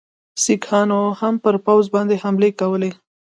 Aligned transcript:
سیکهانو 0.43 1.01
هم 1.19 1.33
پر 1.43 1.55
پوځ 1.65 1.85
باندي 1.93 2.15
حملې 2.23 2.49
کولې. 2.59 2.91